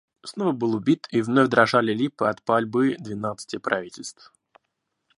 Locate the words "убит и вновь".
0.75-1.49